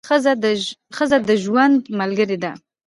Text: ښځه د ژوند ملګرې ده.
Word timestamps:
ښځه 0.97 1.17
د 1.27 1.29
ژوند 1.43 1.77
ملګرې 1.99 2.37
ده. 2.43 2.51